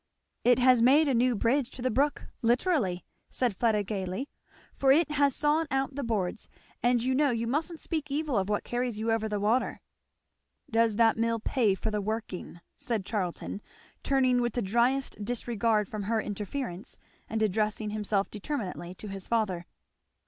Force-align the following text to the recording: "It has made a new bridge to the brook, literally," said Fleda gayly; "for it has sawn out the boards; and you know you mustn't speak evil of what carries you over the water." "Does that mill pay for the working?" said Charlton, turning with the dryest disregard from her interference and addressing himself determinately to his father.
"It 0.43 0.57
has 0.57 0.81
made 0.81 1.07
a 1.07 1.13
new 1.13 1.35
bridge 1.35 1.69
to 1.69 1.81
the 1.83 1.91
brook, 1.91 2.23
literally," 2.41 3.05
said 3.29 3.55
Fleda 3.55 3.83
gayly; 3.83 4.27
"for 4.75 4.91
it 4.91 5.11
has 5.11 5.35
sawn 5.35 5.67
out 5.69 5.93
the 5.93 6.03
boards; 6.03 6.49
and 6.81 7.03
you 7.03 7.13
know 7.13 7.29
you 7.29 7.45
mustn't 7.45 7.79
speak 7.79 8.09
evil 8.09 8.35
of 8.35 8.49
what 8.49 8.63
carries 8.63 8.97
you 8.97 9.11
over 9.11 9.29
the 9.29 9.39
water." 9.39 9.79
"Does 10.71 10.95
that 10.95 11.17
mill 11.17 11.39
pay 11.39 11.75
for 11.75 11.91
the 11.91 12.01
working?" 12.01 12.61
said 12.79 13.05
Charlton, 13.05 13.61
turning 14.01 14.41
with 14.41 14.53
the 14.53 14.63
dryest 14.63 15.23
disregard 15.23 15.87
from 15.87 16.01
her 16.09 16.19
interference 16.19 16.97
and 17.29 17.43
addressing 17.43 17.91
himself 17.91 18.27
determinately 18.31 18.95
to 18.95 19.07
his 19.07 19.27
father. 19.27 19.67